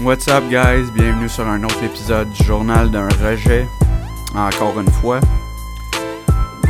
What's 0.00 0.26
up 0.26 0.42
guys, 0.50 0.90
bienvenue 0.90 1.28
sur 1.28 1.46
un 1.46 1.62
autre 1.62 1.84
épisode 1.84 2.28
du 2.32 2.44
journal 2.44 2.90
d'un 2.90 3.08
rejet. 3.08 3.68
Encore 4.34 4.80
une 4.80 4.90
fois, 4.90 5.20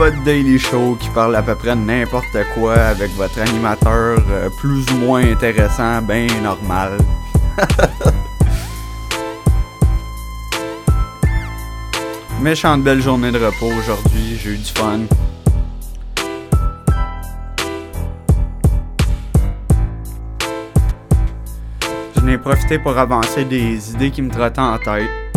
votre 0.03 0.23
daily 0.25 0.59
show 0.59 0.97
qui 0.99 1.09
parle 1.11 1.37
à 1.37 1.43
peu 1.43 1.55
près 1.55 1.77
de 1.77 1.81
n'importe 1.81 2.37
quoi 2.55 2.75
avec 2.75 3.13
votre 3.13 3.41
animateur 3.41 4.19
euh, 4.31 4.49
plus 4.59 4.85
ou 4.91 4.97
moins 4.97 5.23
intéressant, 5.23 6.03
ben 6.03 6.27
normal. 6.43 6.99
Méchante 12.41 12.83
belle 12.83 13.01
journée 13.01 13.31
de 13.31 13.39
repos 13.39 13.71
aujourd'hui, 13.79 14.41
j'ai 14.43 14.51
eu 14.51 14.57
du 14.57 14.65
fun. 14.65 15.03
J'en 22.17 22.27
ai 22.27 22.39
profité 22.39 22.81
pour 22.81 22.99
avancer 22.99 23.45
des 23.45 23.93
idées 23.93 24.11
qui 24.11 24.23
me 24.23 24.31
trottaient 24.31 24.59
en 24.59 24.79
tête. 24.79 25.32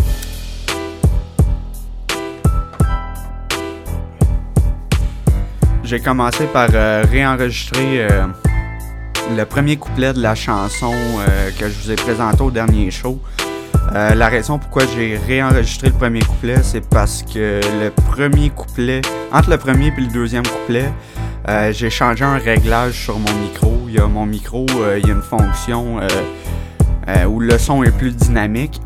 J'ai 5.85 5.99
commencé 5.99 6.47
par 6.47 6.69
euh, 6.73 7.03
réenregistrer 7.07 8.07
euh, 8.09 8.25
le 9.37 9.45
premier 9.45 9.77
couplet 9.77 10.13
de 10.13 10.19
la 10.19 10.33
chanson 10.33 10.91
euh, 10.95 11.51
que 11.59 11.69
je 11.69 11.79
vous 11.79 11.91
ai 11.91 11.95
présenté 11.95 12.41
au 12.41 12.49
dernier 12.49 12.89
show. 12.89 13.19
La 13.93 14.27
raison 14.27 14.57
pourquoi 14.57 14.83
j'ai 14.93 15.15
réenregistré 15.15 15.89
le 15.89 15.93
premier 15.93 16.21
couplet, 16.21 16.57
c'est 16.63 16.83
parce 16.89 17.21
que 17.21 17.61
le 17.79 17.91
premier 17.91 18.49
couplet, 18.49 19.01
entre 19.31 19.51
le 19.51 19.57
premier 19.57 19.87
et 19.87 20.01
le 20.01 20.07
deuxième 20.07 20.45
couplet, 20.45 20.91
j'ai 21.71 21.91
changé 21.91 22.25
un 22.25 22.39
réglage 22.39 22.93
sur 22.93 23.17
mon 23.19 23.31
micro. 23.35 23.83
Il 23.87 23.93
y 23.93 23.99
a 23.99 24.07
mon 24.07 24.25
micro, 24.25 24.65
il 24.97 25.07
y 25.07 25.11
a 25.11 25.13
une 25.13 25.21
fonction 25.21 25.99
où 27.27 27.39
le 27.39 27.57
son 27.57 27.83
est 27.83 27.95
plus 27.95 28.15
dynamique. 28.15 28.81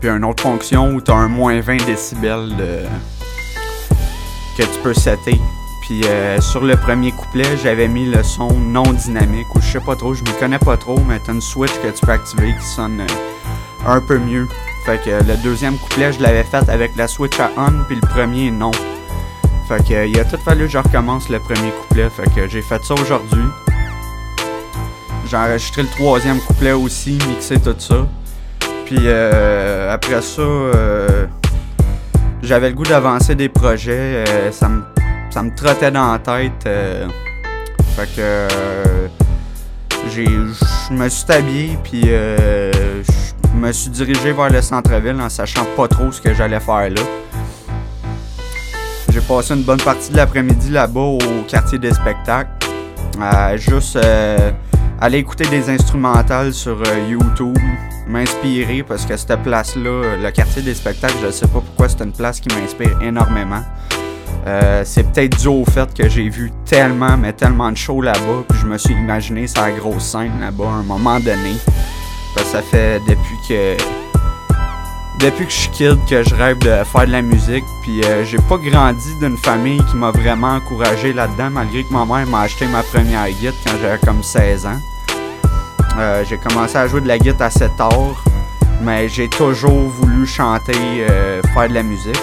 Puis 0.00 0.08
une 0.08 0.24
autre 0.24 0.44
fonction 0.44 0.94
où 0.94 1.00
tu 1.02 1.10
as 1.10 1.16
un 1.16 1.28
moins 1.28 1.60
20 1.60 1.84
décibels 1.84 2.54
que 4.56 4.62
tu 4.62 4.78
peux 4.82 4.94
setter. 4.94 5.38
Puis 5.90 6.04
euh, 6.04 6.40
sur 6.40 6.62
le 6.62 6.76
premier 6.76 7.10
couplet, 7.10 7.56
j'avais 7.60 7.88
mis 7.88 8.06
le 8.06 8.22
son 8.22 8.52
non 8.52 8.84
dynamique 8.84 9.52
ou 9.56 9.60
je 9.60 9.72
sais 9.72 9.80
pas 9.80 9.96
trop, 9.96 10.14
je 10.14 10.22
me 10.22 10.38
connais 10.38 10.60
pas 10.60 10.76
trop, 10.76 10.96
mais 11.08 11.18
t'as 11.18 11.32
une 11.32 11.40
switch 11.40 11.72
que 11.82 11.88
tu 11.88 12.06
peux 12.06 12.12
activer 12.12 12.54
qui 12.60 12.64
sonne 12.64 13.00
euh, 13.00 13.88
un 13.88 14.00
peu 14.00 14.20
mieux. 14.20 14.46
Fait 14.86 15.02
que 15.02 15.10
le 15.10 15.36
deuxième 15.42 15.76
couplet, 15.78 16.12
je 16.12 16.22
l'avais 16.22 16.44
fait 16.44 16.68
avec 16.68 16.94
la 16.94 17.08
switch 17.08 17.40
à 17.40 17.50
on, 17.56 17.82
puis 17.88 17.96
le 17.96 18.06
premier 18.06 18.52
non. 18.52 18.70
Fait 19.66 19.84
que 19.84 19.94
euh, 19.94 20.06
il 20.06 20.16
a 20.20 20.24
tout 20.24 20.36
fallu 20.44 20.66
que 20.66 20.70
je 20.70 20.78
recommence 20.78 21.28
le 21.28 21.40
premier 21.40 21.72
couplet. 21.72 22.08
Fait 22.08 22.32
que 22.36 22.46
j'ai 22.46 22.62
fait 22.62 22.84
ça 22.84 22.94
aujourd'hui. 22.94 23.42
J'ai 25.26 25.36
enregistré 25.36 25.82
le 25.82 25.88
troisième 25.88 26.38
couplet 26.38 26.70
aussi, 26.70 27.18
mixé 27.28 27.58
tout 27.58 27.74
ça. 27.80 28.06
Puis 28.86 28.96
euh, 29.06 29.92
après 29.92 30.22
ça, 30.22 30.42
euh, 30.42 31.26
j'avais 32.44 32.68
le 32.68 32.76
goût 32.76 32.84
d'avancer 32.84 33.34
des 33.34 33.48
projets. 33.48 34.24
euh, 34.28 34.52
ça 34.52 34.68
me 34.68 34.84
ça 35.30 35.42
me 35.42 35.54
trottait 35.54 35.90
dans 35.90 36.12
la 36.12 36.18
tête. 36.18 36.66
euh, 36.66 37.08
fait 37.96 38.06
que 38.16 38.20
euh, 38.20 39.08
je 40.08 40.92
me 40.92 41.08
suis 41.08 41.32
habillé 41.32 41.78
puis 41.84 42.02
euh, 42.06 43.02
je 43.04 43.56
me 43.58 43.72
suis 43.72 43.90
dirigé 43.90 44.32
vers 44.32 44.50
le 44.50 44.60
centre-ville 44.60 45.20
en 45.20 45.28
sachant 45.28 45.64
pas 45.76 45.86
trop 45.86 46.10
ce 46.10 46.20
que 46.20 46.34
j'allais 46.34 46.60
faire 46.60 46.90
là. 46.90 47.02
J'ai 49.12 49.20
passé 49.20 49.54
une 49.54 49.62
bonne 49.62 49.80
partie 49.80 50.10
de 50.12 50.16
l'après-midi 50.16 50.70
là-bas 50.70 51.00
au 51.00 51.18
quartier 51.48 51.78
des 51.78 51.92
spectacles. 51.92 52.50
juste 53.56 53.98
aller 55.00 55.18
écouter 55.18 55.46
des 55.46 55.68
instrumentales 55.68 56.52
sur 56.52 56.80
YouTube, 57.08 57.58
m'inspirer 58.06 58.84
parce 58.84 59.04
que 59.04 59.16
cette 59.16 59.42
place-là, 59.42 60.16
le 60.22 60.30
quartier 60.30 60.62
des 60.62 60.74
spectacles, 60.74 61.16
je 61.24 61.30
sais 61.30 61.46
pas 61.46 61.60
pourquoi 61.60 61.88
c'est 61.88 62.02
une 62.04 62.12
place 62.12 62.38
qui 62.40 62.54
m'inspire 62.54 63.00
énormément. 63.02 63.62
Euh, 64.46 64.82
c'est 64.84 65.04
peut-être 65.12 65.38
dû 65.38 65.48
au 65.48 65.64
fait 65.64 65.92
que 65.94 66.08
j'ai 66.08 66.28
vu 66.28 66.50
tellement, 66.64 67.16
mais 67.16 67.32
tellement 67.32 67.70
de 67.70 67.76
shows 67.76 68.02
là-bas, 68.02 68.44
puis 68.48 68.58
je 68.58 68.66
me 68.66 68.78
suis 68.78 68.94
imaginé 68.94 69.46
la 69.56 69.70
grosse 69.72 70.04
scène 70.04 70.40
là-bas 70.40 70.64
à 70.64 70.80
un 70.80 70.82
moment 70.82 71.20
donné. 71.20 71.56
Ça 72.36 72.62
fait 72.62 73.00
depuis 73.06 73.36
que 73.48 73.76
depuis 75.20 75.44
que 75.44 75.52
je 75.52 75.56
suis 75.56 75.70
kid 75.70 75.98
que 76.08 76.22
je 76.22 76.34
rêve 76.34 76.58
de 76.60 76.82
faire 76.84 77.06
de 77.06 77.12
la 77.12 77.20
musique, 77.20 77.64
puis 77.82 78.02
euh, 78.04 78.24
j'ai 78.24 78.38
pas 78.48 78.56
grandi 78.56 79.14
d'une 79.20 79.36
famille 79.36 79.80
qui 79.90 79.96
m'a 79.96 80.10
vraiment 80.10 80.54
encouragé 80.54 81.12
là-dedans, 81.12 81.50
malgré 81.50 81.84
que 81.84 81.92
ma 81.92 82.06
mère 82.06 82.26
m'a 82.26 82.40
acheté 82.40 82.66
ma 82.66 82.82
première 82.82 83.28
guitare 83.28 83.52
quand 83.66 83.72
j'avais 83.82 83.98
comme 83.98 84.22
16 84.22 84.66
ans. 84.66 84.80
Euh, 85.98 86.24
j'ai 86.26 86.38
commencé 86.38 86.76
à 86.76 86.88
jouer 86.88 87.02
de 87.02 87.08
la 87.08 87.18
guitare 87.18 87.48
à 87.48 87.50
7 87.50 87.70
ans, 87.80 88.14
mais 88.82 89.08
j'ai 89.08 89.28
toujours 89.28 89.90
voulu 89.90 90.26
chanter, 90.26 90.72
euh, 91.10 91.42
faire 91.52 91.68
de 91.68 91.74
la 91.74 91.82
musique. 91.82 92.18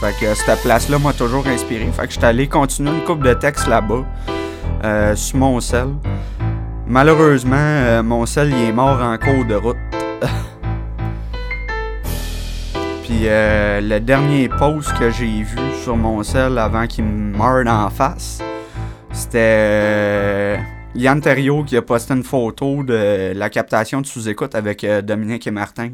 Fait 0.00 0.14
que 0.20 0.34
cette 0.34 0.62
place-là 0.62 0.98
m'a 0.98 1.12
toujours 1.12 1.46
inspiré. 1.46 1.86
Fait 1.92 2.06
que 2.06 2.12
j'étais 2.12 2.26
allé 2.26 2.46
continuer 2.46 2.90
une 2.92 3.04
coupe 3.04 3.22
de 3.22 3.34
textes 3.34 3.66
là-bas, 3.66 4.04
euh, 4.84 5.16
sur 5.16 5.38
mon 5.38 5.60
sel. 5.60 5.88
Malheureusement, 6.86 7.56
euh, 7.56 8.02
mon 8.02 8.24
sel 8.24 8.52
est 8.52 8.72
mort 8.72 9.02
en 9.02 9.18
cours 9.18 9.44
de 9.44 9.56
route. 9.56 9.76
Puis 13.04 13.22
euh, 13.24 13.80
le 13.80 13.98
dernier 14.00 14.48
post 14.48 14.92
que 14.98 15.10
j'ai 15.10 15.42
vu 15.42 15.58
sur 15.82 15.96
mon 15.96 16.22
sel 16.22 16.58
avant 16.58 16.86
qu'il 16.86 17.04
me 17.04 17.36
meure 17.36 17.64
d'en 17.64 17.90
face, 17.90 18.40
c'était 19.12 19.38
euh, 19.40 20.56
Yann 20.94 21.20
Terriot 21.20 21.64
qui 21.64 21.76
a 21.76 21.82
posté 21.82 22.14
une 22.14 22.22
photo 22.22 22.82
de 22.82 23.32
la 23.34 23.50
captation 23.50 24.00
de 24.00 24.06
sous-écoute 24.06 24.54
avec 24.54 24.84
euh, 24.84 25.02
Dominique 25.02 25.46
et 25.46 25.50
Martin. 25.50 25.90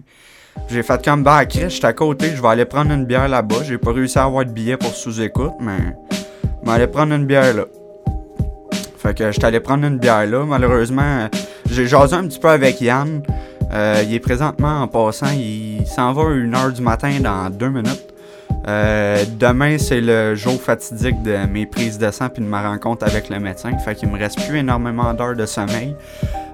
J'ai 0.69 0.83
fait 0.83 1.05
comme 1.05 1.23
bah 1.23 1.45
Chris, 1.47 1.69
j'étais 1.69 1.87
à 1.87 1.93
côté, 1.93 2.31
je 2.35 2.41
vais 2.43 2.49
aller 2.49 2.65
prendre 2.65 2.93
une 2.93 3.05
bière 3.05 3.29
là-bas. 3.29 3.57
J'ai 3.65 3.79
pas 3.79 3.93
réussi 3.93 4.19
à 4.19 4.25
avoir 4.25 4.45
de 4.45 4.51
billet 4.51 4.77
pour 4.77 4.95
sous-écoute, 4.95 5.55
mais 5.61 5.79
je 6.11 6.67
vais 6.67 6.73
aller 6.73 6.87
prendre 6.87 7.15
une 7.15 7.27
bière 7.27 7.55
là. 7.55 7.65
Fait 8.99 9.15
que 9.15 9.31
j'étais 9.31 9.47
allé 9.47 9.61
prendre 9.61 9.85
une 9.85 9.99
bière 9.99 10.27
là. 10.27 10.45
Malheureusement, 10.45 11.29
j'ai 11.71 11.87
jasé 11.87 12.17
un 12.17 12.27
petit 12.27 12.39
peu 12.39 12.49
avec 12.49 12.81
Yann. 12.81 13.23
Euh, 13.73 14.03
il 14.07 14.15
est 14.15 14.21
présentement 14.21 14.83
en 14.83 14.89
passant, 14.89 15.33
il 15.37 15.87
s'en 15.87 16.13
va 16.13 16.23
à 16.23 16.35
1h 16.35 16.73
du 16.73 16.83
matin 16.83 17.19
dans 17.21 17.51
deux 17.51 17.69
minutes. 17.69 18.15
Euh, 18.67 19.25
demain, 19.39 19.77
c'est 19.79 20.01
le 20.01 20.35
jour 20.35 20.61
fatidique 20.61 21.23
de 21.23 21.37
mes 21.47 21.67
prises 21.67 21.99
de 21.99 22.11
sang 22.11 22.29
puis 22.31 22.43
de 22.43 22.49
ma 22.49 22.63
rencontre 22.67 23.05
avec 23.05 23.29
le 23.29 23.39
médecin. 23.41 23.77
Fait 23.79 23.95
qu'il 23.95 24.09
me 24.09 24.19
reste 24.19 24.41
plus 24.47 24.59
énormément 24.59 25.13
d'heures 25.13 25.37
de 25.37 25.45
sommeil. 25.45 25.95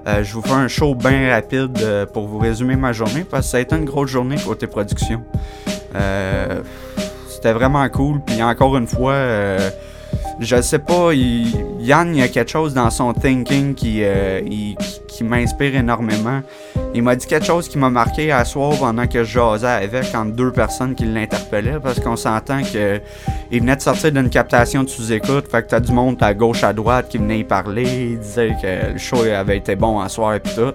Euh, 0.07 0.23
je 0.23 0.33
vous 0.33 0.41
fais 0.41 0.51
un 0.53 0.67
show 0.67 0.95
bien 0.95 1.29
rapide 1.31 1.77
euh, 1.81 2.05
pour 2.05 2.27
vous 2.27 2.39
résumer 2.39 2.75
ma 2.75 2.91
journée 2.91 3.23
parce 3.23 3.45
que 3.45 3.51
ça 3.51 3.57
a 3.57 3.59
été 3.59 3.75
une 3.75 3.85
grosse 3.85 4.09
journée 4.09 4.35
côté 4.43 4.65
production. 4.67 5.21
Euh, 5.95 6.61
C'était 7.27 7.53
vraiment 7.53 7.87
cool. 7.89 8.19
Puis 8.25 8.41
encore 8.41 8.75
une 8.77 8.87
fois, 8.87 9.13
euh, 9.13 9.69
je 10.39 10.59
sais 10.61 10.79
pas, 10.79 11.13
Yann, 11.13 12.15
il 12.15 12.19
y 12.19 12.23
a 12.23 12.27
quelque 12.27 12.49
chose 12.51 12.73
dans 12.73 12.89
son 12.89 13.13
thinking 13.13 13.75
qui, 13.75 13.99
euh, 14.03 14.41
qui, 14.41 14.75
qui 15.07 15.23
m'inspire 15.23 15.75
énormément. 15.75 16.41
Il 16.93 17.03
m'a 17.03 17.15
dit 17.15 17.25
quelque 17.25 17.45
chose 17.45 17.69
qui 17.69 17.77
m'a 17.77 17.89
marqué 17.89 18.31
à 18.33 18.43
soir 18.43 18.77
pendant 18.77 19.07
que 19.07 19.23
je 19.23 19.39
jasais 19.39 19.67
avec 19.67 20.13
entre 20.13 20.33
deux 20.33 20.51
personnes 20.51 20.93
qui 20.93 21.05
l'interpellaient 21.05 21.79
parce 21.81 22.01
qu'on 22.01 22.17
s'entend 22.17 22.61
que 22.63 22.99
il 23.49 23.61
venait 23.61 23.77
de 23.77 23.81
sortir 23.81 24.11
d'une 24.11 24.29
captation 24.29 24.83
de 24.83 24.89
sous-écoute, 24.89 25.49
fait 25.49 25.63
que 25.63 25.69
t'as 25.69 25.79
du 25.79 25.93
monde 25.93 26.17
à 26.21 26.33
gauche 26.33 26.63
à 26.63 26.73
droite 26.73 27.07
qui 27.09 27.17
venait 27.17 27.39
y 27.39 27.43
parler, 27.45 28.11
il 28.11 28.19
disait 28.19 28.55
que 28.61 28.93
le 28.93 28.97
show 28.97 29.23
avait 29.23 29.57
été 29.57 29.75
bon 29.75 30.01
à 30.01 30.09
soir 30.09 30.33
et 30.33 30.41
puis 30.41 30.53
tout. 30.53 30.73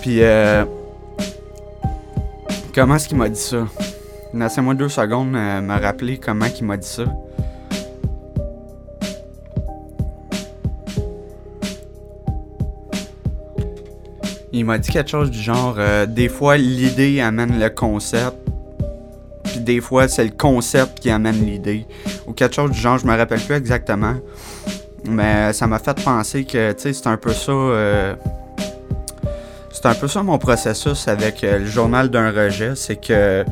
Puis 0.00 0.22
euh, 0.22 0.64
comment 2.74 2.96
est-ce 2.96 3.08
qu'il 3.08 3.18
m'a 3.18 3.28
dit 3.28 3.40
ça? 3.40 3.66
Laissez-moi 4.32 4.74
deux 4.74 4.88
secondes 4.88 5.34
euh, 5.36 5.60
me 5.60 5.80
rappeler 5.80 6.18
comment 6.18 6.46
il 6.58 6.66
m'a 6.66 6.78
dit 6.78 6.88
ça. 6.88 7.04
Il 14.56 14.64
m'a 14.64 14.78
dit 14.78 14.88
quelque 14.88 15.10
chose 15.10 15.32
du 15.32 15.40
genre 15.40 15.74
euh, 15.78 16.06
des 16.06 16.28
fois 16.28 16.56
l'idée 16.56 17.20
amène 17.20 17.58
le 17.58 17.70
concept, 17.70 18.36
puis 19.42 19.58
des 19.58 19.80
fois 19.80 20.06
c'est 20.06 20.22
le 20.22 20.30
concept 20.30 21.00
qui 21.00 21.10
amène 21.10 21.44
l'idée. 21.44 21.84
Ou 22.28 22.32
quelque 22.34 22.54
chose 22.54 22.70
du 22.70 22.78
genre, 22.78 22.96
je 22.96 23.04
me 23.04 23.16
rappelle 23.16 23.40
plus 23.40 23.56
exactement. 23.56 24.14
Mais 25.06 25.52
ça 25.52 25.66
m'a 25.66 25.80
fait 25.80 26.00
penser 26.00 26.44
que 26.44 26.70
tu 26.70 26.82
sais, 26.82 26.92
c'est 26.92 27.08
un 27.08 27.16
peu 27.16 27.32
ça. 27.32 27.50
euh, 27.50 28.14
c'est 29.72 29.86
un 29.86 29.94
peu 29.94 30.06
ça 30.06 30.22
mon 30.22 30.38
processus 30.38 31.08
avec 31.08 31.42
euh, 31.42 31.58
le 31.58 31.66
journal 31.66 32.08
d'un 32.08 32.30
rejet, 32.30 32.74
c'est 32.76 32.96
que 32.96 33.44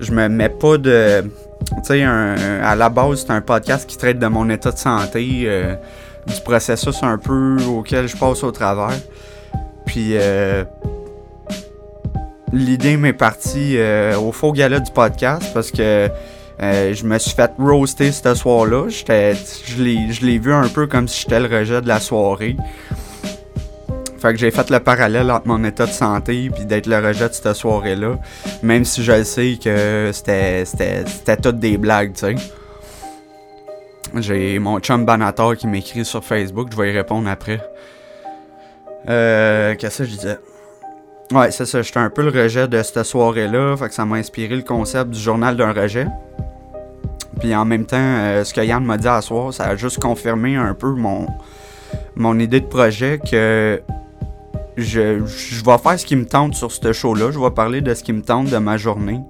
je 0.00 0.10
me 0.10 0.28
mets 0.28 0.48
pas 0.48 0.78
de 0.78 1.22
Tu 1.22 1.74
sais, 1.84 2.02
à 2.02 2.74
la 2.74 2.88
base, 2.88 3.20
c'est 3.20 3.30
un 3.30 3.40
podcast 3.40 3.88
qui 3.88 3.96
traite 3.96 4.18
de 4.18 4.26
mon 4.26 4.50
état 4.50 4.72
de 4.72 4.78
santé, 4.78 5.48
du 6.26 6.40
processus 6.44 7.04
un 7.04 7.18
peu 7.18 7.56
auquel 7.68 8.08
je 8.08 8.16
passe 8.16 8.42
au 8.42 8.50
travers. 8.50 8.98
Puis 9.90 10.10
euh, 10.12 10.62
l'idée 12.52 12.96
m'est 12.96 13.12
partie 13.12 13.76
euh, 13.76 14.16
au 14.16 14.30
faux 14.30 14.52
gala 14.52 14.78
du 14.78 14.92
podcast 14.92 15.50
parce 15.52 15.72
que 15.72 16.08
je 16.60 17.04
me 17.04 17.18
suis 17.18 17.32
fait 17.32 17.50
roaster 17.58 18.12
ce 18.12 18.34
soir-là. 18.36 18.86
Je 18.88 20.24
l'ai 20.24 20.38
vu 20.38 20.52
un 20.52 20.68
peu 20.68 20.86
comme 20.86 21.08
si 21.08 21.22
j'étais 21.22 21.40
le 21.40 21.58
rejet 21.58 21.82
de 21.82 21.88
la 21.88 21.98
soirée. 21.98 22.56
Fait 24.18 24.32
que 24.32 24.38
j'ai 24.38 24.52
fait 24.52 24.70
le 24.70 24.78
parallèle 24.78 25.28
entre 25.28 25.48
mon 25.48 25.64
état 25.64 25.86
de 25.86 25.90
santé 25.90 26.50
puis 26.54 26.66
d'être 26.66 26.86
le 26.86 27.04
rejet 27.04 27.28
de 27.28 27.34
cette 27.34 27.52
soirée-là. 27.54 28.16
Même 28.62 28.84
si 28.84 29.02
je 29.02 29.24
sais 29.24 29.58
que 29.60 30.10
c'était, 30.12 30.64
c'était, 30.66 31.36
toutes 31.36 31.58
des 31.58 31.78
blagues, 31.78 32.12
tu 32.12 32.20
sais. 32.20 32.34
J'ai 34.18 34.60
mon 34.60 34.78
chum 34.78 35.04
Banator 35.04 35.56
qui 35.56 35.66
m'écrit 35.66 36.04
sur 36.04 36.22
Facebook, 36.22 36.68
je 36.70 36.76
vais 36.76 36.92
y 36.92 36.96
répondre 36.96 37.28
après. 37.28 37.60
Euh, 39.08 39.74
qu'est-ce 39.76 39.98
que 39.98 40.04
je 40.04 40.10
disais? 40.10 40.38
Ouais, 41.32 41.50
c'est 41.50 41.64
ça, 41.64 41.80
j'étais 41.82 42.00
un 42.00 42.10
peu 42.10 42.22
le 42.22 42.42
rejet 42.42 42.66
de 42.66 42.82
cette 42.82 43.04
soirée-là, 43.04 43.76
fait 43.76 43.88
que 43.88 43.94
ça 43.94 44.04
m'a 44.04 44.16
inspiré 44.16 44.56
le 44.56 44.62
concept 44.62 45.10
du 45.10 45.20
journal 45.20 45.56
d'un 45.56 45.72
rejet. 45.72 46.06
Puis 47.38 47.54
en 47.54 47.64
même 47.64 47.86
temps, 47.86 47.96
euh, 47.98 48.44
ce 48.44 48.52
que 48.52 48.60
Yann 48.60 48.84
m'a 48.84 48.98
dit 48.98 49.08
à 49.08 49.20
soir, 49.22 49.54
ça 49.54 49.64
a 49.64 49.76
juste 49.76 50.00
confirmé 50.00 50.56
un 50.56 50.74
peu 50.74 50.90
mon, 50.90 51.26
mon 52.16 52.38
idée 52.38 52.60
de 52.60 52.66
projet 52.66 53.18
que 53.18 53.80
je, 54.76 55.24
je 55.24 55.64
vais 55.64 55.78
faire 55.78 55.98
ce 55.98 56.04
qui 56.04 56.16
me 56.16 56.26
tente 56.26 56.54
sur 56.54 56.72
ce 56.72 56.92
show-là. 56.92 57.30
Je 57.30 57.38
vais 57.38 57.50
parler 57.50 57.80
de 57.80 57.94
ce 57.94 58.02
qui 58.02 58.12
me 58.12 58.22
tente 58.22 58.48
de 58.50 58.58
ma 58.58 58.76
journée. 58.76 59.20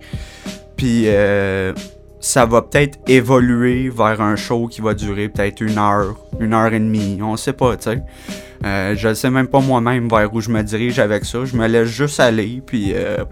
Puis 0.77 1.05
euh, 1.07 1.75
ça 2.21 2.47
va 2.47 2.63
peut-être 2.63 2.99
évoluer 3.09 3.89
vers 3.89 4.21
un 4.21 4.37
show 4.37 4.67
qui 4.67 4.81
va 4.81 4.95
durer 4.95 5.29
peut-être 5.29 5.61
une 5.61 5.79
heure, 5.79 6.17
une 6.39 6.53
heure 6.53 6.73
et 6.73 6.79
demie. 6.79 7.19
On 7.23 7.37
sait 7.37 7.53
pas, 7.53 7.77
tu 7.77 7.85
sais. 7.85 8.03
Euh, 8.65 8.95
je 8.95 9.15
sais 9.15 9.31
même 9.31 9.49
pas 9.49 9.61
moi-même 9.61 10.09
vers 10.09 10.33
où 10.35 10.41
je 10.41 10.51
me 10.51 10.63
dirige 10.63 10.99
avec 10.99 11.25
ça. 11.25 11.45
Je 11.45 11.57
me 11.57 11.67
laisse 11.67 11.89
juste 11.89 12.21
aller, 12.21 12.63
puis 12.65 12.93
euh, 12.95 13.25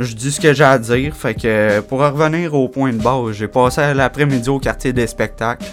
je 0.00 0.14
dis 0.14 0.32
ce 0.32 0.40
que 0.40 0.52
j'ai 0.52 0.64
à 0.64 0.78
dire. 0.78 1.14
Fait 1.14 1.34
que 1.34 1.80
pour 1.80 2.00
revenir 2.00 2.54
au 2.54 2.68
point 2.68 2.92
de 2.92 3.00
base, 3.00 3.32
j'ai 3.32 3.48
passé 3.48 3.94
l'après-midi 3.94 4.48
au 4.48 4.58
quartier 4.58 4.92
des 4.92 5.06
spectacles. 5.06 5.64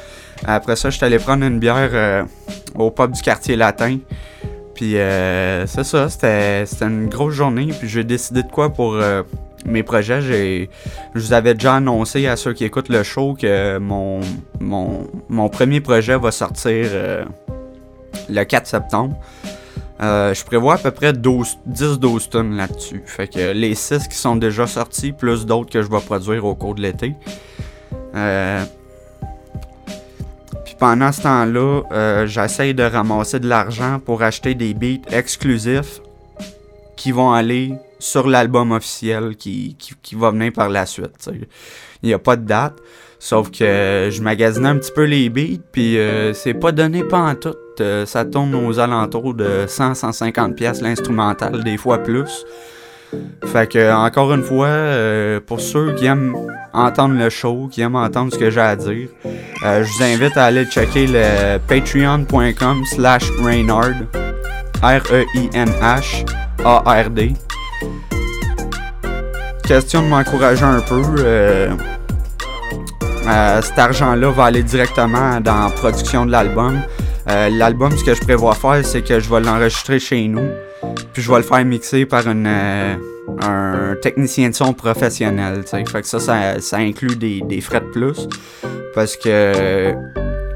Après 0.46 0.76
ça, 0.76 0.90
je 0.90 0.98
suis 0.98 1.06
allé 1.06 1.18
prendre 1.18 1.44
une 1.44 1.60
bière 1.60 2.26
au 2.76 2.92
pub 2.92 3.12
du 3.12 3.22
quartier 3.22 3.56
latin. 3.56 3.98
Puis 4.76 4.98
euh, 4.98 5.66
c'est 5.66 5.86
ça, 5.86 6.10
c'était 6.10 6.66
une 6.82 7.08
grosse 7.08 7.34
journée. 7.34 7.70
Puis 7.80 7.88
j'ai 7.88 8.04
décidé 8.04 8.44
de 8.44 8.52
quoi 8.52 8.72
pour 8.72 8.96
euh, 8.96 9.24
mes 9.66 9.84
projets. 9.84 10.22
Je 10.22 10.68
vous 11.16 11.34
avais 11.34 11.54
déjà 11.54 11.76
annoncé 11.76 12.28
à 12.28 12.36
ceux 12.36 12.54
qui 12.54 12.66
écoutent 12.66 12.90
le 12.90 13.04
show 13.04 13.36
que 13.40 13.78
mon, 13.78 14.22
mon, 14.60 15.50
premier 15.50 15.82
projet 15.82 16.18
va 16.18 16.32
sortir 16.32 16.88
euh, 16.92 17.26
le 18.30 18.44
4 18.44 18.68
septembre. 18.68 19.16
je 20.00 20.46
prévois 20.46 20.76
à 20.76 20.78
peu 20.78 20.92
près 20.92 21.12
10-12 21.14 22.30
tonnes 22.30 22.56
là-dessus. 22.56 23.02
Fait 23.06 23.28
que 23.28 23.52
les 23.52 23.76
6 23.76 24.08
qui 24.08 24.18
sont 24.18 24.36
déjà 24.36 24.68
sortis, 24.68 25.12
plus 25.12 25.46
d'autres 25.46 25.72
que 25.72 25.82
je 25.82 25.90
vais 25.90 26.02
produire 26.02 26.46
au 26.46 26.56
cours 26.56 26.76
de 26.76 26.82
l'été. 26.82 27.14
Puis 30.66 30.76
pendant 30.80 31.12
ce 31.12 31.22
temps-là, 31.22 31.84
euh, 31.92 32.28
j'essaye 32.28 32.74
de 32.74 32.84
ramasser 32.84 33.40
de 33.40 33.48
l'argent 33.48 34.00
pour 34.04 34.24
acheter 34.24 34.56
des 34.56 34.74
beats 34.74 35.08
exclusifs 35.12 36.02
qui 36.96 37.12
vont 37.12 37.32
aller 37.32 37.74
sur 38.06 38.28
l'album 38.28 38.72
officiel 38.72 39.36
qui, 39.36 39.76
qui, 39.80 40.16
va 40.16 40.30
venir 40.30 40.54
par 40.54 40.70
la 40.70 40.86
suite. 40.86 41.30
Il 42.04 42.08
n'y 42.08 42.14
a 42.14 42.20
pas 42.20 42.36
de 42.36 42.46
date. 42.46 42.76
Sauf 43.18 43.50
que 43.50 44.10
je 44.12 44.22
magasinais 44.22 44.70
un 44.70 44.78
petit 44.78 44.92
peu 44.92 45.06
les 45.06 45.30
beats, 45.30 45.64
puis 45.72 45.98
euh, 45.98 46.34
c'est 46.34 46.54
pas 46.54 46.72
donné 46.72 47.04
pas 47.04 47.18
en 47.18 47.34
tout. 47.34 47.56
Euh, 47.80 48.06
ça 48.06 48.24
tourne 48.24 48.54
aux 48.54 48.78
alentours 48.78 49.34
de 49.34 49.66
100-150 49.66 50.54
pièces 50.54 50.82
l'instrumental, 50.82 51.64
des 51.64 51.78
fois 51.78 51.98
plus. 51.98 52.46
Fait 53.46 53.68
que, 53.68 53.92
encore 53.92 54.32
une 54.34 54.44
fois, 54.44 54.68
euh, 54.68 55.40
pour 55.40 55.62
ceux 55.62 55.96
qui 55.96 56.06
aiment 56.06 56.36
entendre 56.74 57.16
le 57.16 57.32
show, 57.32 57.68
qui 57.72 57.82
aiment 57.82 57.96
entendre 57.96 58.32
ce 58.32 58.38
que 58.38 58.52
j'ai 58.52 58.62
à 58.62 58.76
dire, 58.76 59.08
je 59.64 59.98
vous 59.98 60.04
invite 60.04 60.38
à 60.38 60.46
aller 60.46 60.66
checker 60.66 61.08
le 61.08 61.58
patreon.com 61.58 62.84
slash 62.86 63.32
Reynard. 63.42 63.96
R-E-I-N-H-A-R-D. 64.84 65.56
Question 69.68 70.04
de 70.04 70.08
m'encourager 70.08 70.64
un 70.64 70.82
peu. 70.82 71.02
Euh, 71.20 71.76
cet 73.62 73.80
argent-là 73.80 74.30
va 74.30 74.46
aller 74.46 74.62
directement 74.62 75.42
dans 75.42 75.66
la 75.66 75.70
production 75.72 76.26
de 76.26 76.32
l'album. 76.32 76.82
l'album, 77.28 77.98
ce 77.98 78.04
que 78.04 78.14
je 78.14 78.22
prévois 78.22 78.54
faire, 78.54 78.86
c'est 78.86 79.02
que 79.02 79.20
je 79.20 79.28
vais 79.28 79.40
l'enregistrer 79.40 80.00
chez 80.00 80.28
nous. 80.28 80.48
Puis 81.14 81.24
je 81.24 81.32
vais 81.32 81.38
le 81.38 81.44
faire 81.44 81.66
mixer 81.66 82.06
par 82.06 82.24
euh, 82.28 82.96
un 83.42 83.96
technicien 84.02 84.50
de 84.50 84.56
son 84.56 84.74
professionnel. 84.74 85.64
Fait 85.66 85.84
que 85.84 86.08
ça, 86.08 86.20
ça, 86.60 86.78
inclut 86.78 87.16
des, 87.16 87.42
des, 87.42 87.62
frais 87.62 87.82
de 87.82 87.86
plus. 87.86 88.28
Parce 88.94 89.18
que 89.18 89.96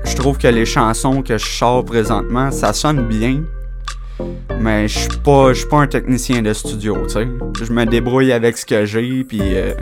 je 0.06 0.16
trouve 0.16 0.38
que 0.38 0.48
les 0.48 0.66
chansons 0.66 1.24
que 1.24 1.38
je 1.38 1.46
sors 1.46 1.84
présentement, 1.84 2.52
ça 2.52 2.74
sonne 2.74 3.08
bien. 3.08 3.42
Mais 4.60 4.88
je 4.88 5.00
suis 5.00 5.18
pas, 5.24 5.52
pas 5.70 5.78
un 5.78 5.88
technicien 5.88 6.42
de 6.42 6.52
studio, 6.54 7.08
Je 7.08 7.72
me 7.72 7.86
débrouille 7.86 8.34
avec 8.34 8.58
ce 8.58 8.66
que 8.66 8.86
j'ai, 8.86 9.24
puis 9.24 9.40
euh, 9.42 9.74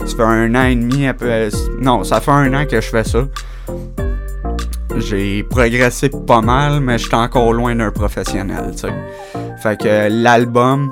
ça 0.00 0.16
fait 0.16 0.22
un 0.22 0.54
an 0.54 0.64
et 0.64 0.76
demi, 0.76 1.06
après, 1.06 1.48
non, 1.80 2.04
ça 2.04 2.20
fait 2.20 2.30
un 2.30 2.52
an 2.52 2.66
que 2.66 2.80
je 2.80 2.88
fais 2.88 3.04
ça. 3.04 3.26
J'ai 4.96 5.42
progressé 5.44 6.10
pas 6.10 6.40
mal, 6.40 6.80
mais 6.80 6.98
je 6.98 7.06
suis 7.06 7.14
encore 7.14 7.52
loin 7.52 7.74
d'un 7.74 7.90
professionnel, 7.90 8.72
tu 8.72 8.80
sais. 8.80 8.92
Fait 9.62 9.80
que 9.80 10.08
l'album, 10.10 10.90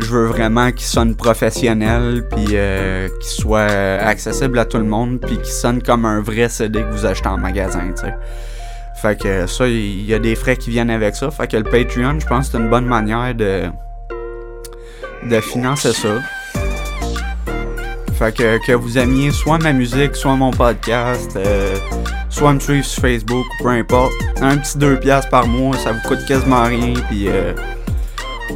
je 0.00 0.06
veux 0.06 0.26
vraiment 0.26 0.70
qu'il 0.72 0.86
sonne 0.86 1.14
professionnel, 1.14 2.26
puis 2.30 2.48
euh, 2.52 3.08
qu'il 3.20 3.42
soit 3.42 3.62
accessible 3.62 4.58
à 4.58 4.64
tout 4.66 4.78
le 4.78 4.84
monde, 4.84 5.20
puis 5.20 5.36
qu'il 5.36 5.46
sonne 5.46 5.82
comme 5.82 6.04
un 6.04 6.20
vrai 6.20 6.48
CD 6.48 6.82
que 6.82 6.90
vous 6.90 7.06
achetez 7.06 7.28
en 7.28 7.38
magasin, 7.38 7.92
tu 7.94 8.02
sais. 8.02 8.14
Fait 8.96 9.20
que 9.20 9.46
ça, 9.46 9.68
il 9.68 10.06
y 10.06 10.14
a 10.14 10.18
des 10.18 10.34
frais 10.34 10.56
qui 10.56 10.70
viennent 10.70 10.90
avec 10.90 11.16
ça. 11.16 11.30
Fait 11.30 11.46
que 11.46 11.56
le 11.56 11.64
Patreon, 11.64 12.18
je 12.18 12.26
pense 12.26 12.46
que 12.46 12.52
c'est 12.52 12.58
une 12.58 12.70
bonne 12.70 12.86
manière 12.86 13.34
de, 13.34 13.64
de 15.24 15.40
financer 15.40 15.92
ça. 15.92 16.18
Fait 18.18 18.34
que, 18.34 18.66
que 18.66 18.72
vous 18.72 18.96
aimiez 18.96 19.30
soit 19.30 19.58
ma 19.58 19.74
musique, 19.74 20.16
soit 20.16 20.34
mon 20.36 20.50
podcast, 20.50 21.36
euh, 21.36 21.76
soit 22.30 22.54
me 22.54 22.60
suivre 22.60 22.86
sur 22.86 23.02
Facebook, 23.02 23.44
peu 23.62 23.68
importe. 23.68 24.12
Un 24.40 24.56
petit 24.56 24.78
2 24.78 25.00
piastres 25.00 25.30
par 25.30 25.46
mois, 25.46 25.76
ça 25.76 25.92
vous 25.92 26.08
coûte 26.08 26.24
quasiment 26.26 26.64
rien. 26.64 26.94
Puis 27.10 27.28
euh, 27.28 27.52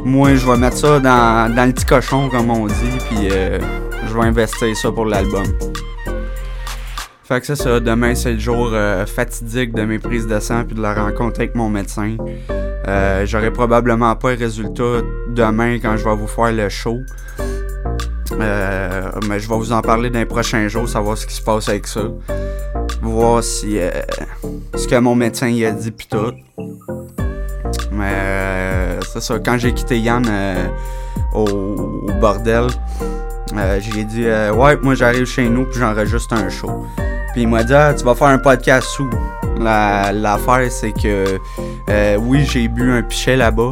moi, 0.03 0.33
je 0.33 0.45
vais 0.47 0.57
mettre 0.57 0.77
ça 0.77 0.99
dans, 0.99 1.53
dans, 1.53 1.65
le 1.65 1.73
petit 1.73 1.85
cochon, 1.85 2.29
comme 2.29 2.49
on 2.49 2.65
dit, 2.65 2.97
puis 3.09 3.29
euh, 3.31 3.59
je 4.07 4.13
vais 4.13 4.25
investir 4.25 4.75
ça 4.75 4.91
pour 4.91 5.05
l'album. 5.05 5.45
Fait 7.31 7.39
que 7.39 7.55
ça, 7.55 7.79
demain 7.79 8.13
c'est 8.13 8.33
le 8.33 8.39
jour 8.39 8.73
fatidique 9.07 9.73
de 9.73 9.83
mes 9.83 9.99
prises 9.99 10.27
de 10.27 10.37
sang 10.41 10.65
puis 10.65 10.75
de 10.75 10.81
la 10.81 10.93
rencontre 10.93 11.39
avec 11.39 11.55
mon 11.55 11.69
médecin. 11.69 12.17
J'aurai 13.23 13.51
probablement 13.51 14.13
pas 14.17 14.31
le 14.31 14.37
résultat 14.37 14.99
demain 15.29 15.79
quand 15.79 15.95
je 15.95 16.03
vais 16.03 16.15
vous 16.17 16.27
faire 16.27 16.51
le 16.51 16.67
show. 16.67 16.97
Euh, 18.33 19.11
mais 19.29 19.39
je 19.39 19.47
vais 19.47 19.55
vous 19.55 19.71
en 19.71 19.81
parler 19.81 20.09
dans 20.09 20.19
les 20.19 20.25
prochains 20.25 20.67
jours, 20.67 20.89
savoir 20.89 21.17
ce 21.17 21.25
qui 21.25 21.33
se 21.33 21.41
passe 21.41 21.69
avec 21.69 21.87
ça. 21.87 22.01
Voir 23.01 23.41
si 23.41 23.79
euh, 23.79 23.91
ce 24.75 24.85
que 24.85 24.97
mon 24.97 25.15
médecin 25.15 25.47
y 25.47 25.63
a 25.63 25.71
dit 25.71 25.91
pis 25.91 26.09
tout. 26.09 26.33
Mais 27.93 28.11
euh, 28.11 28.99
c'est 29.09 29.21
ça, 29.21 29.39
quand 29.39 29.57
j'ai 29.57 29.73
quitté 29.73 29.99
Yann 29.99 30.27
au, 31.33 32.01
bordel, 32.19 32.67
j'ai 33.79 34.03
dit 34.03 34.25
ouais 34.25 34.75
moi 34.81 34.95
j'arrive 34.95 35.27
chez 35.27 35.47
nous 35.47 35.63
puis 35.63 35.79
j'enregistre 35.79 36.33
un 36.33 36.49
show. 36.49 36.85
Puis 37.33 37.43
il 37.43 37.47
m'a 37.47 37.63
dit 37.63 37.73
ah, 37.73 37.93
tu 37.93 38.03
vas 38.03 38.15
faire 38.15 38.27
un 38.27 38.37
podcast 38.37 38.87
sous. 38.87 39.09
L'affaire 39.59 40.71
c'est 40.71 40.91
que 40.91 41.37
oui 42.17 42.45
j'ai 42.45 42.67
bu 42.67 42.91
un 42.91 43.01
pichet 43.03 43.35
là-bas. 43.35 43.69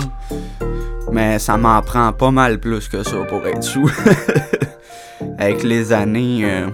Mais 1.11 1.39
ça 1.39 1.57
m'en 1.57 1.81
prend 1.81 2.11
pas 2.13 2.31
mal 2.31 2.59
plus 2.59 2.87
que 2.87 3.03
ça 3.03 3.17
pour 3.27 3.45
être 3.47 3.63
sous. 3.63 3.89
Avec 5.37 5.63
les 5.63 5.91
années, 5.91 6.41
euh, 6.43 6.67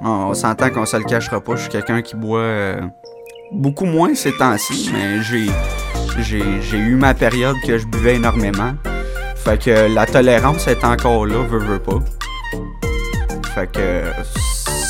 on, 0.00 0.34
s'entend 0.34 0.70
qu'on 0.70 0.86
se 0.86 0.96
le 0.96 1.04
cachera 1.04 1.40
pas. 1.40 1.56
Je 1.56 1.62
suis 1.62 1.70
quelqu'un 1.70 2.02
qui 2.02 2.16
boit 2.16 2.40
euh, 2.40 2.80
beaucoup 3.52 3.86
moins 3.86 4.14
ces 4.14 4.36
temps-ci, 4.36 4.90
mais 4.92 5.22
j'ai, 5.22 5.46
j'ai, 6.20 6.78
eu 6.78 6.96
ma 6.96 7.14
période 7.14 7.56
que 7.66 7.78
je 7.78 7.86
buvais 7.86 8.16
énormément. 8.16 8.72
Fait 9.36 9.58
que 9.58 9.92
la 9.92 10.06
tolérance 10.06 10.68
est 10.68 10.84
encore 10.84 11.26
là, 11.26 11.42
veux, 11.48 11.58
veux 11.58 11.78
pas. 11.78 11.98
Fait 13.54 13.70
que 13.70 14.02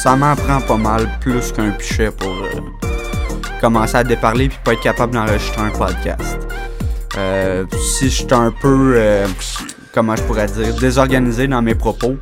ça 0.03 0.17
m'en 0.17 0.35
prend 0.35 0.61
pas 0.61 0.77
mal 0.77 1.09
plus 1.21 1.53
qu'un 1.53 1.71
pichet 1.71 2.11
pour 2.11 2.29
euh, 2.29 2.89
commencer 3.61 3.95
à 3.99 4.03
déparler 4.03 4.49
puis 4.49 4.59
pas 4.65 4.73
être 4.73 4.81
capable 4.81 5.15
d'enregistrer 5.15 5.63
un 5.63 5.71
podcast. 5.71 6.41
Euh, 7.17 7.65
si 7.81 8.07
je 8.07 8.25
suis 8.25 8.27
un 8.33 8.51
peu. 8.51 8.95
Euh, 8.97 9.29
comment 9.95 10.17
je 10.17 10.23
pourrais 10.23 10.47
dire, 10.47 10.75
désorganisé 10.75 11.47
dans 11.47 11.63
mes 11.63 11.77
propos. 11.77 12.17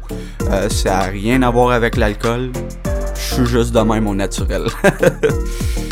Ça 0.68 0.90
n'a 0.90 1.02
rien 1.04 1.40
à 1.40 1.48
voir 1.48 1.70
avec 1.70 1.96
l'alcool. 1.96 2.50
Je 3.14 3.34
suis 3.34 3.46
juste 3.46 3.72
de 3.72 3.80
même 3.80 4.06
au 4.06 4.14
naturel. 4.14 4.64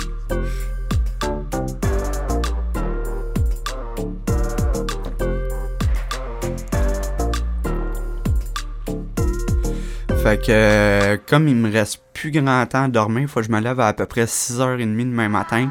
Fait 10.28 10.37
que, 10.37 11.16
comme 11.26 11.49
il 11.49 11.56
me 11.56 11.73
reste 11.73 12.02
plus 12.12 12.30
grand 12.30 12.66
temps 12.66 12.85
à 12.85 12.88
dormir, 12.88 13.30
faut 13.30 13.40
que 13.40 13.47
je 13.47 13.50
me 13.50 13.61
lève 13.61 13.80
à 13.80 13.87
à 13.87 13.92
peu 13.94 14.04
près 14.04 14.26
6h30 14.26 14.78
demain 14.78 15.30
matin. 15.30 15.70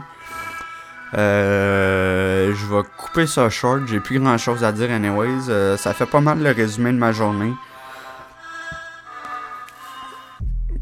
Euh, 1.14 2.52
je 2.56 2.66
vais 2.66 2.82
couper 2.98 3.28
ça 3.28 3.52
short, 3.52 3.82
j'ai 3.86 4.00
plus 4.00 4.20
grand 4.20 4.36
chose 4.40 4.64
à 4.64 4.72
dire 4.72 4.90
anyways. 4.90 5.48
Euh, 5.50 5.78
ça 5.78 5.94
fait 5.94 6.08
pas 6.08 6.22
mal 6.22 6.42
le 6.42 6.50
résumé 6.50 6.92
de 6.92 6.98
ma 6.98 7.12
journée. 7.12 7.54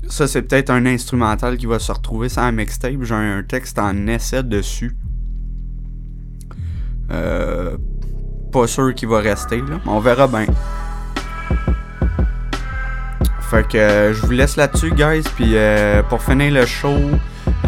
Ça, 0.07 0.25
c'est 0.29 0.43
peut-être 0.43 0.69
un 0.69 0.85
instrumental 0.85 1.57
qui 1.57 1.65
va 1.65 1.77
se 1.77 1.91
retrouver 1.91 2.29
sans 2.29 2.49
mixtape. 2.53 3.01
J'ai 3.01 3.13
un 3.13 3.43
texte 3.43 3.77
en 3.77 4.07
essai 4.07 4.41
dessus. 4.43 4.95
Euh, 7.11 7.77
pas 8.53 8.67
sûr 8.67 8.95
qu'il 8.95 9.09
va 9.09 9.19
rester, 9.19 9.57
là. 9.57 9.81
On 9.85 9.99
verra 9.99 10.27
bien. 10.27 10.45
Fait 13.49 13.67
que 13.67 13.77
euh, 13.77 14.13
je 14.13 14.21
vous 14.25 14.31
laisse 14.31 14.55
là-dessus, 14.55 14.91
guys. 14.91 15.23
Puis 15.35 15.51
euh, 15.53 16.01
pour 16.03 16.21
finir 16.21 16.51
le 16.51 16.65
show, 16.65 16.95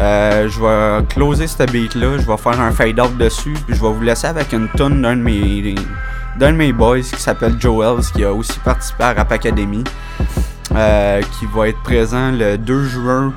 euh, 0.00 0.48
je 0.48 0.60
vais 0.60 1.06
closer 1.06 1.46
ce 1.46 1.62
beat-là. 1.64 2.18
Je 2.18 2.26
vais 2.26 2.36
faire 2.36 2.60
un 2.60 2.72
fade-out 2.72 3.16
dessus. 3.16 3.54
Puis 3.66 3.76
je 3.76 3.82
vais 3.82 3.92
vous 3.92 4.02
laisser 4.02 4.26
avec 4.26 4.52
une 4.52 4.68
tonne 4.68 5.02
d'un 5.02 5.16
de 5.16 5.22
mes 5.22 5.74
d'un 6.38 6.52
de 6.52 6.56
mes 6.56 6.72
boys 6.72 7.00
qui 7.00 7.20
s'appelle 7.20 7.56
Joels, 7.60 8.02
qui 8.14 8.24
a 8.24 8.32
aussi 8.32 8.58
participé 8.60 9.04
à 9.04 9.12
Rap 9.12 9.32
Academy. 9.32 9.84
qui 10.68 11.46
va 11.54 11.68
être 11.68 11.82
présent 11.82 12.30
le 12.32 12.56
2 12.56 12.84
juin 12.84 13.32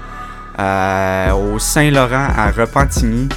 au 0.60 1.60
Saint-Laurent 1.60 2.28
à 2.36 2.52
Repentigny. 2.52 3.30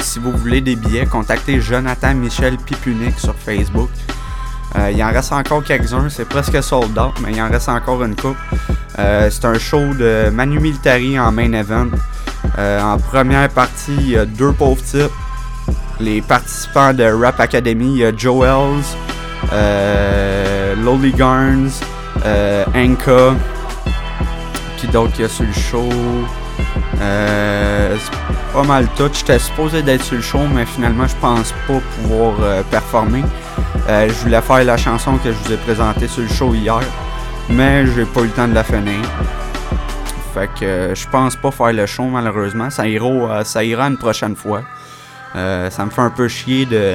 si 0.00 0.18
vous 0.18 0.32
voulez 0.32 0.60
des 0.60 0.74
billets, 0.74 1.06
contactez 1.06 1.60
Jonathan 1.60 2.14
Michel 2.14 2.56
Pipunic 2.56 3.18
sur 3.20 3.34
Facebook. 3.36 3.90
Euh, 4.76 4.90
il 4.90 5.02
en 5.04 5.12
reste 5.12 5.32
encore 5.32 5.62
quelques-uns, 5.62 6.08
c'est 6.08 6.28
presque 6.28 6.60
sold 6.62 6.98
out, 6.98 7.14
mais 7.22 7.32
il 7.32 7.40
en 7.40 7.48
reste 7.48 7.68
encore 7.68 8.02
une 8.02 8.16
coupe. 8.16 8.36
Euh, 8.98 9.28
c'est 9.30 9.44
un 9.44 9.58
show 9.58 9.94
de 9.94 10.30
Manu 10.30 10.58
Militari 10.58 11.18
en 11.18 11.30
main 11.30 11.52
event. 11.52 11.90
Euh, 12.58 12.80
en 12.80 12.98
première 12.98 13.48
partie, 13.50 13.94
il 13.98 14.10
y 14.10 14.16
a 14.16 14.24
deux 14.24 14.52
pauvres 14.52 14.82
types. 14.82 15.12
Les 16.00 16.20
participants 16.22 16.92
de 16.92 17.04
Rap 17.04 17.38
Academy, 17.38 17.92
il 17.94 17.98
y 17.98 18.04
a 18.04 18.16
Joels, 18.16 18.82
Lolly 20.82 21.12
Garns, 21.12 21.80
Anka, 22.74 23.34
qui 24.76 24.88
d'autre 24.88 25.12
il 25.18 25.22
y 25.22 25.24
a 25.24 25.28
sur 25.28 25.44
le 25.44 25.52
show. 25.52 25.88
Pas 28.54 28.62
mal 28.62 28.88
tout. 28.96 29.10
J'étais 29.12 29.38
supposé 29.38 29.82
d'être 29.82 30.04
sur 30.04 30.16
le 30.16 30.22
show, 30.22 30.40
mais 30.54 30.64
finalement, 30.64 31.06
je 31.06 31.16
pense 31.16 31.52
pas 31.66 31.80
pouvoir 31.96 32.34
performer. 32.70 33.24
Euh, 33.88 34.08
je 34.08 34.14
voulais 34.14 34.40
faire 34.40 34.64
la 34.64 34.76
chanson 34.76 35.18
que 35.18 35.30
je 35.30 35.36
vous 35.36 35.52
ai 35.52 35.56
présentée 35.58 36.08
sur 36.08 36.22
le 36.22 36.28
show 36.28 36.54
hier, 36.54 36.80
mais 37.50 37.86
j'ai 37.86 38.06
pas 38.06 38.20
eu 38.20 38.24
le 38.24 38.30
temps 38.30 38.48
de 38.48 38.54
la 38.54 38.64
finir. 38.64 39.00
Fait 40.32 40.48
que 40.58 40.64
euh, 40.64 40.94
je 40.94 41.06
pense 41.08 41.36
pas 41.36 41.50
faire 41.50 41.72
le 41.72 41.84
show 41.84 42.04
malheureusement. 42.04 42.70
Ça 42.70 42.88
ira, 42.88 43.06
euh, 43.06 43.44
ça 43.44 43.62
ira 43.62 43.86
une 43.88 43.98
prochaine 43.98 44.36
fois. 44.36 44.62
ça 45.34 45.84
me 45.84 45.90
fait 45.90 46.00
un 46.00 46.10
peu 46.10 46.28
chier 46.28 46.64
de 46.64 46.94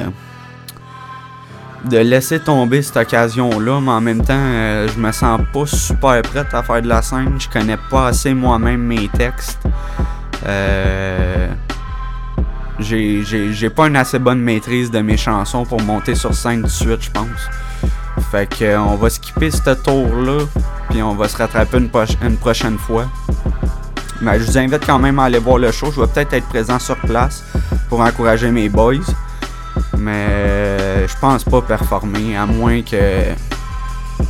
de 1.84 1.96
laisser 1.96 2.40
tomber 2.40 2.82
cette 2.82 2.98
occasion-là, 2.98 3.80
mais 3.80 3.90
en 3.90 4.02
même 4.02 4.22
temps, 4.22 4.34
je 4.34 4.98
me 4.98 5.12
sens 5.12 5.40
pas 5.50 5.64
super 5.64 6.20
prête 6.20 6.52
à 6.52 6.62
faire 6.62 6.82
de 6.82 6.88
la 6.88 7.00
scène. 7.00 7.36
Je 7.38 7.48
connais 7.48 7.78
pas 7.90 8.08
assez 8.08 8.34
moi-même 8.34 8.82
mes 8.82 9.08
textes. 9.08 9.60
Euh, 10.46 11.49
j'ai 12.80 13.70
pas 13.70 13.88
une 13.88 13.96
assez 13.96 14.18
bonne 14.18 14.40
maîtrise 14.40 14.90
de 14.90 15.00
mes 15.00 15.16
chansons 15.16 15.64
pour 15.64 15.80
monter 15.82 16.14
sur 16.14 16.34
scène 16.34 16.62
de 16.62 16.68
suite, 16.68 17.02
je 17.02 17.10
pense. 17.10 17.48
Fait 18.30 18.46
que 18.46 18.64
euh, 18.64 18.80
on 18.80 18.96
va 18.96 19.10
skipper 19.10 19.50
ce 19.50 19.70
tour-là, 19.70 20.44
puis 20.88 21.02
on 21.02 21.14
va 21.14 21.28
se 21.28 21.36
rattraper 21.36 21.78
une, 21.78 21.90
une, 22.22 22.36
prochaine 22.36 22.78
fois. 22.78 23.06
Mais 24.20 24.38
je 24.38 24.44
vous 24.44 24.58
invite 24.58 24.84
quand 24.86 24.98
même 24.98 25.18
à 25.18 25.24
aller 25.24 25.38
voir 25.38 25.58
le 25.58 25.72
show. 25.72 25.90
Je 25.90 26.00
vais 26.00 26.06
peut-être 26.06 26.32
être 26.34 26.46
présent 26.46 26.78
sur 26.78 26.96
place 26.96 27.44
pour 27.88 28.00
encourager 28.00 28.50
mes 28.50 28.68
boys. 28.68 28.94
Mais 29.98 30.26
euh, 30.30 31.08
je 31.08 31.14
pense 31.20 31.44
pas 31.44 31.60
performer, 31.62 32.36
à 32.36 32.46
moins 32.46 32.82
que. 32.82 32.96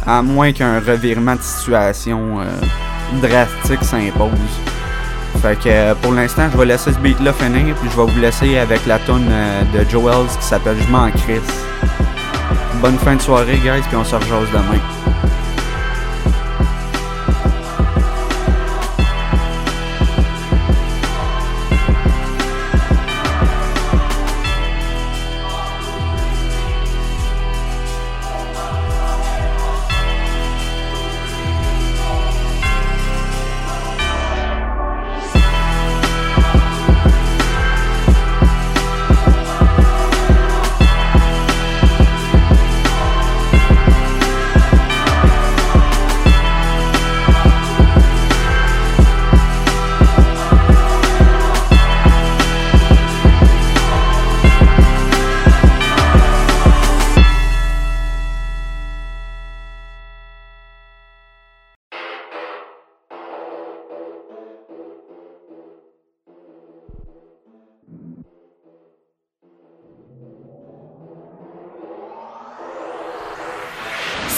À 0.07 0.23
moins 0.23 0.53
qu'un 0.53 0.81
revirement 0.81 1.35
de 1.35 1.43
situation 1.43 2.41
euh, 2.41 2.47
drastique 3.21 3.85
s'impose. 3.85 4.70
Fait 5.39 5.57
que 5.59 5.69
euh, 5.69 5.95
pour 5.95 6.13
l'instant, 6.13 6.49
je 6.53 6.59
vais 6.59 6.67
laisser 6.67 6.93
ce 6.93 6.99
beat-là 6.99 7.33
finir, 7.33 7.75
puis 7.77 7.89
je 7.91 7.97
vais 7.97 8.13
vous 8.13 8.21
laisser 8.21 8.59
avec 8.59 8.85
la 8.87 8.99
tune 8.99 9.29
euh, 9.31 9.63
de 9.73 9.89
Joels 9.89 10.27
qui 10.39 10.47
s'appelle 10.47 10.77
Je 10.81 10.91
m'en 10.91 11.11
Chris. 11.11 11.41
Bonne 12.83 12.99
fin 12.99 13.17
de 13.17 13.23
soirée, 13.23 13.59
guys, 13.59 13.83
puis 13.89 13.97
on 13.97 14.05
se 14.05 14.17
rejase 14.17 14.51
demain. 14.53 15.00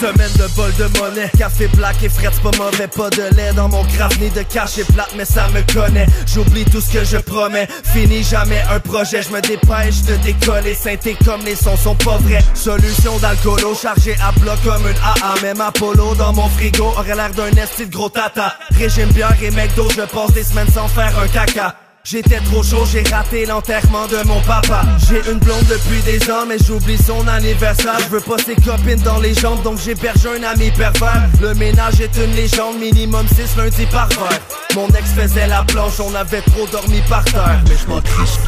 Semaine 0.02 0.32
de 0.36 0.52
bol 0.56 0.72
de 0.80 0.98
monnaie, 0.98 1.30
café 1.38 1.68
black 1.76 2.02
et 2.02 2.08
fret, 2.08 2.32
pas 2.42 2.50
mauvais, 2.58 2.88
pas 2.88 3.08
de 3.10 3.22
lait 3.36 3.52
dans 3.52 3.68
mon 3.68 3.84
craft 3.84 4.20
ni 4.20 4.30
de 4.30 4.42
cachet 4.42 4.82
plate, 4.82 5.14
mais 5.16 5.24
ça 5.24 5.46
me 5.50 5.62
connaît. 5.72 6.08
J'oublie 6.26 6.64
tout 6.64 6.80
ce 6.80 6.92
que 6.92 7.04
je 7.04 7.18
promets, 7.18 7.68
fini 7.84 8.24
jamais 8.24 8.60
un 8.68 8.80
projet, 8.80 9.22
je 9.22 9.30
me 9.30 9.40
dépêche 9.40 10.02
de 10.02 10.16
décoller, 10.16 10.74
synthé 10.74 11.16
comme 11.24 11.42
les 11.44 11.54
sons 11.54 11.76
sont 11.76 11.94
pas 11.94 12.16
vrais. 12.16 12.42
Solution 12.52 13.16
d'alcoolo, 13.18 13.76
chargé 13.80 14.16
à 14.20 14.32
bloc 14.40 14.58
comme 14.64 14.88
une 14.88 14.96
AA, 14.96 15.40
même 15.40 15.60
Apollo 15.60 16.16
dans 16.16 16.32
mon 16.32 16.48
frigo 16.48 16.86
aurait 16.86 17.14
l'air 17.14 17.30
d'un 17.30 17.52
esti 17.52 17.86
de 17.86 17.92
gros 17.92 18.08
tata. 18.08 18.56
Régime 18.76 19.12
bière 19.12 19.36
et 19.40 19.52
McDo, 19.52 19.88
je 19.90 20.02
passe 20.02 20.32
des 20.32 20.42
semaines 20.42 20.72
sans 20.74 20.88
faire 20.88 21.16
un 21.16 21.28
caca. 21.28 21.76
J'étais 22.04 22.40
trop 22.40 22.64
chaud, 22.64 22.84
j'ai 22.90 23.04
raté 23.04 23.46
l'enterrement 23.46 24.08
de 24.08 24.26
mon 24.26 24.40
papa. 24.40 24.82
J'ai 25.08 25.20
une 25.30 25.38
blonde 25.38 25.64
depuis 25.70 26.02
des 26.02 26.30
ans, 26.30 26.44
mais 26.48 26.58
j'oublie 26.58 26.98
son 26.98 27.26
anniversaire. 27.28 27.98
Je 28.00 28.08
veux 28.08 28.20
pas 28.20 28.38
ses 28.38 28.56
copines 28.56 29.00
dans 29.04 29.20
les 29.20 29.34
jambes, 29.34 29.62
donc 29.62 29.78
j'héberge 29.78 30.26
un 30.26 30.42
ami 30.42 30.72
pervers. 30.72 31.28
Le 31.40 31.54
ménage 31.54 32.00
est 32.00 32.14
une 32.16 32.32
légende, 32.34 32.78
minimum 32.80 33.26
6 33.28 33.56
lundi 33.56 33.86
par 33.86 34.08
verre. 34.08 34.40
Mon 34.74 34.88
ex 34.88 35.12
faisait 35.12 35.46
la 35.46 35.62
planche, 35.62 36.00
on 36.00 36.12
avait 36.16 36.42
trop 36.42 36.66
dormi 36.66 37.00
par 37.08 37.24
terre. 37.24 37.62
Mais 37.68 37.76
je 37.80 37.86
m'en 37.86 38.00
triche. 38.00 38.38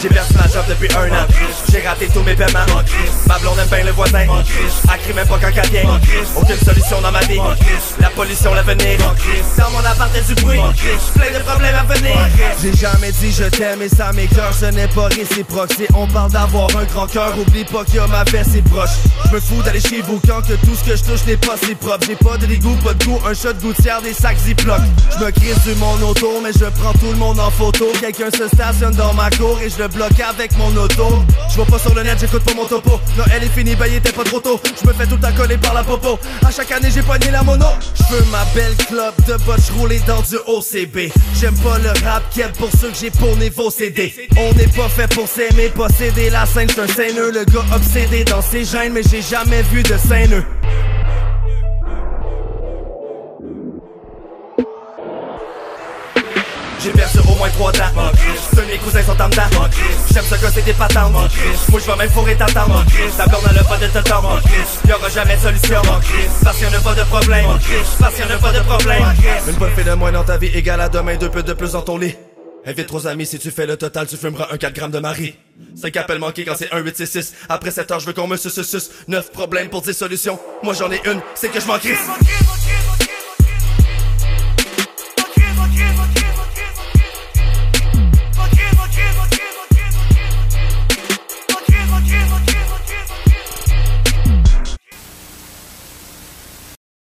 J'ai 0.00 0.08
perdu 0.08 0.35
depuis 0.68 0.88
un 0.96 1.08
an. 1.12 1.26
J'ai 1.70 1.80
raté 1.86 2.08
tous 2.12 2.22
mes 2.22 2.34
paiements. 2.34 2.66
Ma 3.26 3.38
blonde 3.38 3.58
aime 3.58 3.68
bien 3.68 3.84
le 3.84 3.92
voisin. 3.92 4.26
Crie 5.02 5.12
même 5.12 5.28
pas 5.28 5.38
quand 5.40 5.50
elle 5.54 5.70
vient. 5.70 6.00
Aucune 6.36 6.58
solution 6.58 7.00
dans 7.00 7.12
ma 7.12 7.20
vie. 7.20 7.40
La 8.00 8.08
pollution, 8.10 8.54
l'avenir. 8.54 8.98
Dans 9.58 9.70
mon 9.70 9.80
appart, 9.80 10.10
du 10.12 10.34
bruit. 10.42 10.60
Plein 11.14 11.38
de 11.38 11.44
problèmes 11.44 11.74
à 11.74 11.94
venir. 11.94 12.16
J'ai 12.62 12.74
jamais 12.74 13.12
dit 13.12 13.32
je 13.32 13.44
t'aime 13.44 13.82
et 13.82 13.88
ça 13.88 14.12
m'écœure. 14.12 14.52
Ce 14.58 14.66
n'est 14.66 14.88
pas 14.88 15.08
réciproque. 15.08 15.72
Si 15.76 15.86
on 15.94 16.06
parle 16.06 16.32
d'avoir 16.32 16.68
un 16.76 16.84
grand 16.84 17.06
cœur, 17.06 17.38
oublie 17.38 17.64
pas 17.64 17.84
qu'il 17.84 17.96
y 17.96 17.98
a 17.98 18.06
ma 18.06 18.24
veste 18.24 18.54
et 18.56 18.62
proche. 18.62 18.90
Je 19.26 19.34
me 19.34 19.40
fous 19.40 19.62
d'aller 19.62 19.80
chez 19.80 20.00
vous 20.02 20.20
quand 20.26 20.40
que 20.42 20.54
tout 20.54 20.74
ce 20.74 20.90
que 20.90 20.96
je 20.96 21.04
touche 21.04 21.26
n'est 21.26 21.36
pas 21.36 21.56
si 21.62 21.74
propre. 21.74 22.06
J'ai 22.06 22.16
pas 22.16 22.36
de 22.38 22.46
dégoût, 22.46 22.76
pas 22.82 22.94
de 22.94 23.04
goût, 23.04 23.20
un 23.28 23.34
shot 23.34 23.52
de 23.52 23.60
gouttière, 23.60 24.00
des 24.00 24.14
sacs 24.14 24.38
ziploc. 24.38 24.80
Je 25.12 25.24
me 25.24 25.30
crise 25.30 25.58
du 25.64 25.74
mon 25.76 26.00
auto, 26.02 26.40
mais 26.42 26.52
je 26.52 26.64
prends 26.80 26.92
tout 26.94 27.10
le 27.10 27.16
monde 27.16 27.38
en 27.38 27.50
photo. 27.50 27.86
Quelqu'un 28.00 28.30
se 28.30 28.48
stationne 28.48 28.94
dans 28.94 29.12
ma 29.14 29.30
cour 29.30 29.58
et 29.62 29.68
je 29.68 29.78
le 29.78 29.88
bloque 29.88 30.18
avec 30.20 30.45
mon 30.58 30.76
auto. 30.76 31.24
Je 31.50 31.56
vois 31.56 31.66
pas 31.66 31.78
sur 31.78 31.94
le 31.94 32.02
net, 32.02 32.18
j'écoute 32.20 32.42
pas 32.42 32.54
mon 32.54 32.64
topo. 32.66 33.00
Noël 33.16 33.42
est 33.42 33.48
fini, 33.48 33.74
bah 33.74 33.88
il 33.88 33.94
était 33.94 34.12
pas 34.12 34.24
trop 34.24 34.40
tôt. 34.40 34.60
Je 34.80 34.86
me 34.86 34.92
fais 34.92 35.06
tout 35.06 35.16
temps 35.16 35.32
coller 35.36 35.56
par 35.56 35.74
la 35.74 35.82
popo. 35.82 36.18
À 36.46 36.50
chaque 36.50 36.70
année, 36.72 36.88
j'ai 36.92 37.02
pogné 37.02 37.30
la 37.30 37.42
mono. 37.42 37.66
Je 37.94 38.14
veux 38.14 38.24
ma 38.30 38.44
belle 38.54 38.76
club 38.88 39.14
de 39.26 39.34
botch 39.44 39.70
roulée 39.76 40.00
dans 40.06 40.20
du 40.22 40.36
OCB. 40.46 41.12
J'aime 41.40 41.56
pas 41.58 41.78
le 41.78 41.90
rap 42.04 42.22
quête 42.34 42.52
pour 42.58 42.70
ceux 42.70 42.90
que 42.90 42.96
j'ai 42.96 43.10
pour 43.10 43.36
niveau 43.36 43.70
CD. 43.70 44.14
On 44.36 44.54
n'est 44.54 44.68
pas 44.68 44.88
fait 44.88 45.12
pour 45.14 45.28
s'aimer, 45.28 45.68
posséder 45.70 46.30
la 46.30 46.46
scène, 46.46 46.68
c'est 46.68 46.80
un 46.80 46.86
seineux. 46.86 47.30
Le 47.30 47.44
gars 47.44 47.64
obsédé 47.74 48.24
dans 48.24 48.42
ses 48.42 48.64
gènes, 48.64 48.92
mais 48.92 49.02
j'ai 49.02 49.22
jamais 49.22 49.62
vu 49.62 49.82
de 49.82 49.96
seineux. 49.96 50.44
J'ai 56.82 56.92
perdu 56.92 57.18
moins 57.36 57.50
3 57.50 57.70
ans 57.70 58.12
Tous 58.50 58.62
mes 58.62 58.78
cousins 58.78 59.02
sont 59.02 59.20
en 59.20 59.28
dedans 59.28 59.42
J'aime 60.12 60.24
ce 60.24 60.34
gars 60.34 60.50
c'est 60.52 60.64
des 60.64 60.72
patentes. 60.72 61.12
Moi 61.12 61.28
je 61.80 61.90
vais 61.90 61.96
même 61.96 62.10
fourrer 62.10 62.36
ta 62.36 62.46
tante 62.46 62.86
Ta 63.16 63.26
blonde 63.26 63.42
elle 63.50 63.58
a 63.58 63.64
pas 63.64 63.76
de 63.76 63.86
t'attendre 63.86 64.40
Y'aura 64.88 65.08
jamais 65.08 65.36
de 65.36 65.40
solution. 65.40 65.82
Parce 66.42 66.56
qu'il 66.56 66.66
y 66.66 66.70
en 66.70 66.78
a 66.78 66.80
pas 66.80 66.94
de 66.94 67.02
problème. 67.04 67.46
Parce 67.98 68.14
qu'il 68.14 68.24
y 68.24 68.28
en 68.28 68.34
a 68.34 68.38
pas 68.38 68.52
de 68.52 68.60
problème. 68.60 69.02
Une 69.48 69.54
bonne 69.54 69.74
fille 69.74 69.84
de 69.84 69.92
moins 69.94 70.12
dans 70.12 70.24
ta 70.24 70.36
vie 70.36 70.48
égale 70.48 70.80
à 70.80 70.88
demain 70.88 71.16
Deux 71.16 71.30
peu 71.30 71.42
de 71.42 71.52
plus 71.52 71.72
dans 71.72 71.82
ton 71.82 71.98
lit. 71.98 72.14
Invite 72.68 72.88
trois 72.88 73.06
amis, 73.06 73.26
si 73.26 73.38
tu 73.38 73.52
fais 73.52 73.64
le 73.64 73.76
total, 73.76 74.08
tu 74.08 74.16
fumeras 74.16 74.48
un 74.50 74.56
4 74.56 74.74
grammes 74.74 74.90
de 74.90 74.98
Marie. 74.98 75.36
5 75.80 75.96
appels 75.98 76.18
manqués 76.18 76.44
quand 76.44 76.56
c'est 76.58 76.72
un 76.72 76.78
8 76.78 76.96
6 76.96 77.06
6. 77.06 77.34
Après 77.48 77.70
7 77.70 77.92
heures, 77.92 78.00
je 78.00 78.06
veux 78.06 78.12
qu'on 78.12 78.26
me 78.26 78.36
suce 78.36 78.90
9 79.06 79.30
problèmes 79.30 79.68
pour 79.68 79.82
10 79.82 79.92
solutions. 79.94 80.38
Moi 80.64 80.74
j'en 80.74 80.90
ai 80.90 81.00
une, 81.06 81.20
c'est 81.36 81.48
que 81.48 81.60
je 81.60 81.66
m'en. 81.66 81.76